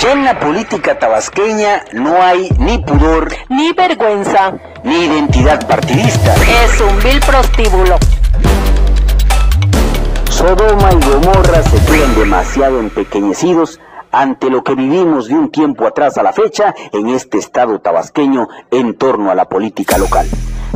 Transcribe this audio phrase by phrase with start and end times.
[0.00, 4.52] Ya en la política tabasqueña no hay ni pudor, Ni vergüenza.
[4.84, 6.34] ni identidad partidista.
[6.64, 7.96] Es un vil prostíbulo.
[10.30, 13.80] Sodoma y Gomorra se quedan demasiado empequeñecidos
[14.12, 18.48] ante lo que vivimos de un tiempo atrás a la fecha en este estado tabasqueño
[18.70, 20.28] en torno a la política local.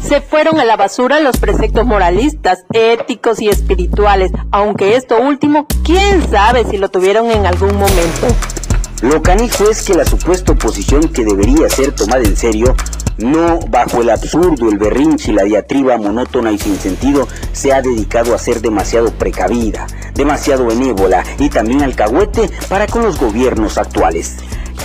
[0.02, 6.28] Se fueron a la basura los preceptos moralistas, éticos y espirituales, aunque esto último, quién
[6.28, 8.26] sabe si lo tuvieron en algún momento.
[9.02, 12.76] Lo canijo es que la supuesta oposición que debería ser tomada en serio,
[13.18, 17.82] no bajo el absurdo, el berrinche y la diatriba monótona y sin sentido, se ha
[17.82, 24.36] dedicado a ser demasiado precavida, demasiado benévola y también alcahuete para con los gobiernos actuales.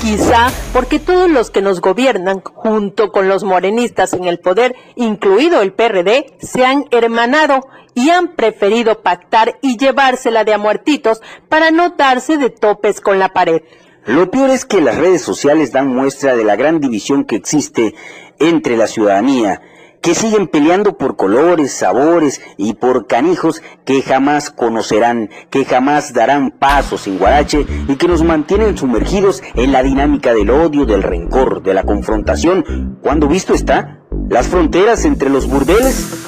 [0.02, 5.62] Quizá porque todos los que nos gobiernan, junto con los morenistas en el poder, incluido
[5.62, 11.70] el PRD, se han hermanado y han preferido pactar y llevársela de a muertitos para
[11.70, 13.62] no darse de topes con la pared.
[14.08, 17.94] Lo peor es que las redes sociales dan muestra de la gran división que existe
[18.40, 19.62] entre la ciudadanía,
[20.02, 26.52] que siguen peleando por colores, sabores y por canijos que jamás conocerán, que jamás darán
[26.52, 31.62] pasos sin guarache y que nos mantienen sumergidos en la dinámica del odio, del rencor,
[31.62, 33.00] de la confrontación.
[33.02, 33.97] ¿Cuándo visto está?
[34.30, 36.28] Las fronteras entre los burdeles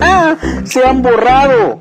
[0.00, 1.78] ¡Ja, se han borrado.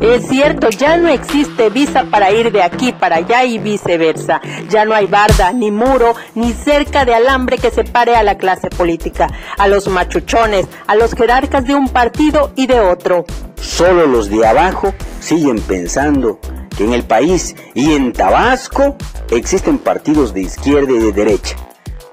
[0.00, 4.40] Es cierto, ya no existe visa para ir de aquí para allá y viceversa.
[4.68, 8.68] Ya no hay barda, ni muro, ni cerca de alambre que separe a la clase
[8.68, 9.28] política,
[9.58, 13.24] a los machuchones, a los jerarcas de un partido y de otro.
[13.56, 16.38] Solo los de abajo siguen pensando
[16.76, 18.96] que en el país y en Tabasco
[19.30, 21.56] existen partidos de izquierda y de derecha,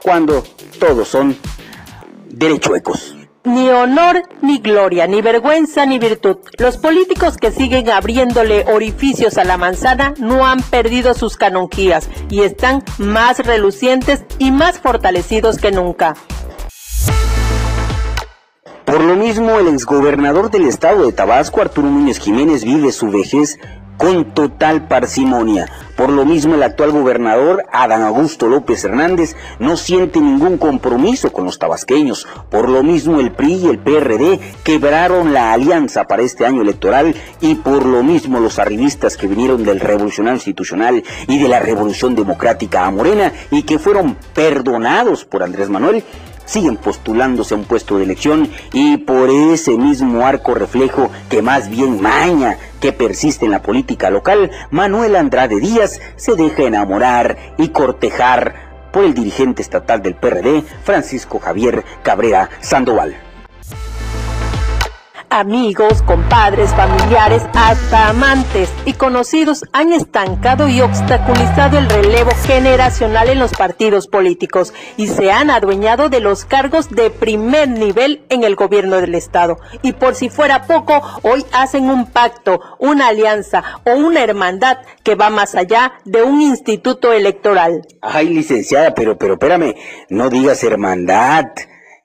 [0.02, 0.44] cuando
[0.80, 1.36] todos son
[2.34, 3.16] derechuecos.
[3.46, 6.38] Ni honor, ni gloria, ni vergüenza, ni virtud.
[6.58, 12.44] Los políticos que siguen abriéndole orificios a la manzana no han perdido sus canonjías y
[12.44, 16.16] están más relucientes y más fortalecidos que nunca.
[18.86, 23.58] Por lo mismo, el exgobernador del estado de Tabasco, Arturo Núñez Jiménez, vive su vejez
[24.04, 25.72] con total parsimonia.
[25.96, 31.46] Por lo mismo, el actual gobernador, Adán Augusto López Hernández, no siente ningún compromiso con
[31.46, 32.28] los tabasqueños.
[32.50, 37.16] Por lo mismo, el PRI y el PRD quebraron la alianza para este año electoral
[37.40, 42.14] y por lo mismo los arribistas que vinieron del Revolucionario Institucional y de la Revolución
[42.14, 46.04] Democrática a Morena y que fueron perdonados por Andrés Manuel,
[46.54, 51.68] siguen postulándose a un puesto de elección y por ese mismo arco reflejo que más
[51.68, 57.70] bien maña que persiste en la política local, Manuel Andrade Díaz se deja enamorar y
[57.70, 58.54] cortejar
[58.92, 63.23] por el dirigente estatal del PRD, Francisco Javier Cabrera Sandoval.
[65.36, 73.40] Amigos, compadres, familiares, hasta amantes y conocidos han estancado y obstaculizado el relevo generacional en
[73.40, 78.56] los partidos políticos y se han adueñado de los cargos de primer nivel en el
[78.56, 79.58] gobierno del Estado.
[79.82, 85.16] Y por si fuera poco, hoy hacen un pacto, una alianza o una hermandad que
[85.16, 87.88] va más allá de un instituto electoral.
[88.04, 89.74] Ay, licenciada, pero, pero espérame,
[90.10, 91.46] no digas hermandad,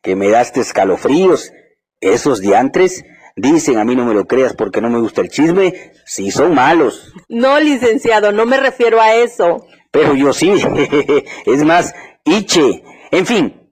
[0.01, 1.53] que me daste escalofríos.
[2.01, 3.05] Esos diantres
[3.39, 6.55] dicen, a mí no me lo creas porque no me gusta el chisme, sí son
[6.55, 7.13] malos.
[7.29, 9.65] No, licenciado, no me refiero a eso.
[9.91, 10.53] Pero yo sí,
[11.47, 11.95] es más,
[12.25, 12.83] Iche.
[13.11, 13.71] En fin,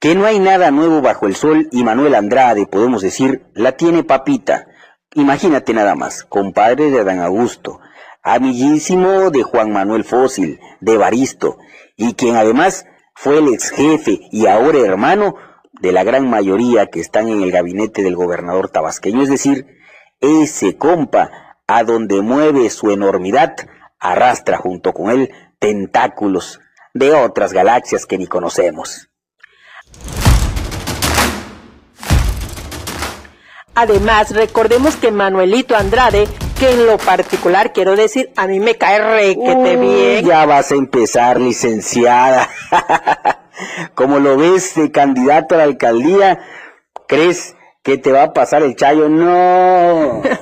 [0.00, 4.02] que no hay nada nuevo bajo el sol y Manuel Andrade, podemos decir, la tiene
[4.02, 4.66] papita.
[5.14, 7.80] Imagínate nada más, compadre de Adán Augusto,
[8.22, 11.58] amiguísimo de Juan Manuel Fósil, de Baristo,
[11.96, 15.36] y quien además fue el ex jefe y ahora hermano
[15.80, 19.78] de la gran mayoría que están en el gabinete del gobernador tabasqueño, es decir,
[20.20, 23.56] ese compa a donde mueve su enormidad,
[23.98, 26.60] arrastra junto con él tentáculos
[26.94, 29.08] de otras galaxias que ni conocemos.
[33.74, 36.28] Además, recordemos que Manuelito Andrade,
[36.58, 40.26] que en lo particular quiero decir, a mí me cae requete Uy, bien.
[40.26, 42.50] Ya vas a empezar, licenciada.
[43.94, 46.40] Como lo ves de candidato a la alcaldía,
[47.08, 49.08] ¿crees que te va a pasar el chayo?
[49.08, 50.22] No.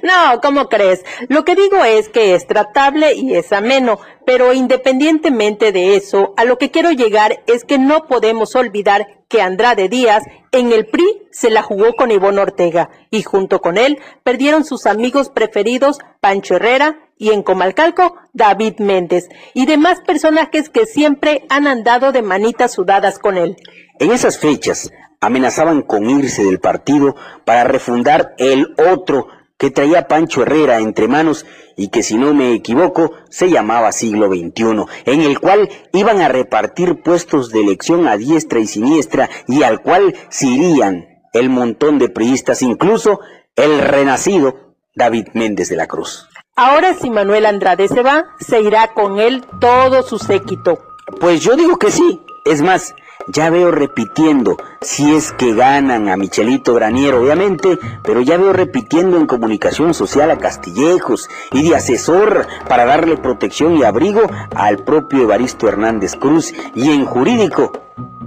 [0.00, 1.04] No, ¿cómo crees?
[1.28, 6.44] Lo que digo es que es tratable y es ameno, pero independientemente de eso, a
[6.44, 11.22] lo que quiero llegar es que no podemos olvidar que Andrade Díaz en el PRI
[11.32, 16.56] se la jugó con Ivonne Ortega y junto con él perdieron sus amigos preferidos Pancho
[16.56, 22.72] Herrera y en Comalcalco David Méndez y demás personajes que siempre han andado de manitas
[22.72, 23.56] sudadas con él.
[23.98, 29.28] En esas fechas amenazaban con irse del partido para refundar el otro
[29.58, 31.44] que traía Pancho Herrera entre manos
[31.76, 36.28] y que si no me equivoco se llamaba siglo XXI, en el cual iban a
[36.28, 41.98] repartir puestos de elección a diestra y siniestra y al cual se irían el montón
[41.98, 43.20] de priistas, incluso
[43.56, 46.28] el renacido David Méndez de la Cruz.
[46.54, 50.78] Ahora si Manuel Andrade se va, se irá con él todo su séquito.
[51.20, 52.20] Pues yo digo que sí.
[52.44, 52.94] Es más,
[53.28, 59.18] ya veo repitiendo, si es que ganan a Michelito Graniero, obviamente, pero ya veo repitiendo
[59.18, 64.22] en comunicación social a Castillejos y de asesor para darle protección y abrigo
[64.54, 67.72] al propio Evaristo Hernández Cruz y en jurídico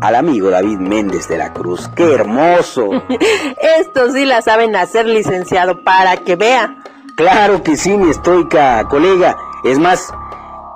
[0.02, 1.90] al amigo David Méndez de la Cruz.
[1.96, 2.90] ¡Qué hermoso!
[3.80, 6.78] Esto sí la saben hacer, licenciado, para que vea.
[7.16, 9.38] Claro que sí, mi estoica colega.
[9.64, 10.12] Es más,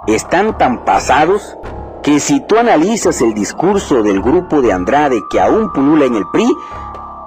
[0.07, 1.57] están tan pasados
[2.05, 6.27] que si tú analizas el discurso del grupo de Andrade que aún pulula en el
[6.31, 6.47] PRI,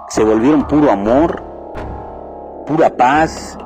[0.08, 1.42] se volvieron puro amor,
[2.64, 3.58] pura paz,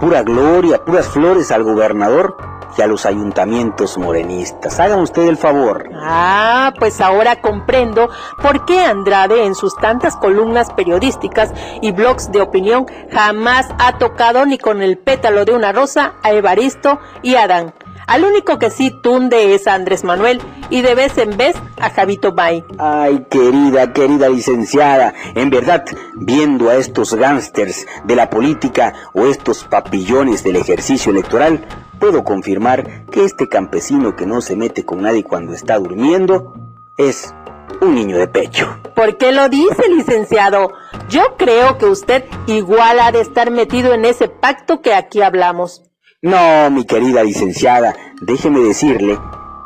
[0.00, 2.36] pura gloria, puras flores al gobernador
[2.76, 4.80] y a los ayuntamientos morenistas.
[4.80, 5.88] Hagan usted el favor.
[5.94, 8.10] Ah, pues ahora comprendo
[8.42, 14.44] por qué Andrade en sus tantas columnas periodísticas y blogs de opinión jamás ha tocado
[14.46, 17.72] ni con el pétalo de una rosa a Evaristo y Adán.
[18.06, 20.40] Al único que sí tunde es a Andrés Manuel
[20.70, 22.64] y de vez en vez a Javito Bay.
[22.78, 25.84] Ay, querida, querida licenciada, en verdad,
[26.14, 31.64] viendo a estos gángsters de la política o estos papillones del ejercicio electoral,
[31.98, 36.54] puedo confirmar que este campesino que no se mete con nadie cuando está durmiendo
[36.98, 37.34] es
[37.80, 38.78] un niño de pecho.
[38.94, 40.72] ¿Por qué lo dice, licenciado?
[41.08, 45.82] Yo creo que usted igual ha de estar metido en ese pacto que aquí hablamos.
[46.24, 49.18] No, mi querida licenciada, déjeme decirle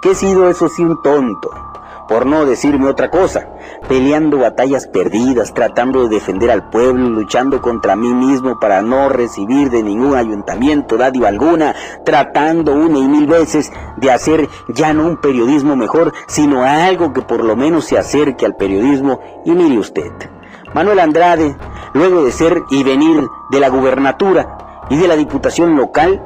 [0.03, 1.49] que he sido eso sí un tonto,
[2.09, 3.47] por no decirme otra cosa,
[3.89, 9.71] peleando batallas perdidas, tratando de defender al pueblo, luchando contra mí mismo para no recibir
[9.71, 15.19] de ningún ayuntamiento dádiva alguna, tratando una y mil veces de hacer ya no un
[15.19, 19.21] periodismo mejor, sino algo que por lo menos se acerque al periodismo.
[19.45, 20.11] Y mire usted,
[20.75, 21.57] Manuel Andrade,
[21.93, 24.59] luego de ser y venir de la gubernatura
[24.91, 26.21] y de la diputación local,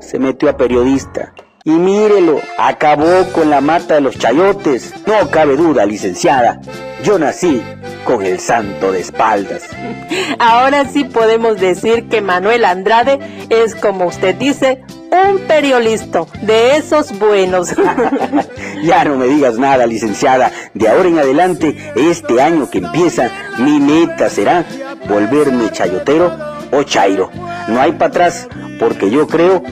[0.00, 1.32] se metió a periodista.
[1.64, 4.94] Y mírelo, acabó con la mata de los chayotes.
[5.06, 6.60] No cabe duda, licenciada.
[7.02, 7.62] Yo nací
[8.04, 9.64] con el santo de espaldas.
[10.38, 13.18] Ahora sí podemos decir que Manuel Andrade
[13.50, 17.74] es, como usted dice, un periodista de esos buenos.
[18.82, 20.50] ya no me digas nada, licenciada.
[20.74, 24.64] De ahora en adelante, este año que empieza, mi meta será
[25.08, 26.32] volverme chayotero
[26.70, 27.30] o chairo.
[27.68, 28.48] No hay para atrás,
[28.78, 29.62] porque yo creo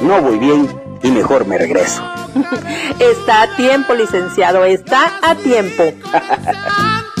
[0.00, 0.68] no voy bien
[1.02, 2.02] y mejor me regreso.
[2.98, 5.84] Está a tiempo, licenciado, está a tiempo.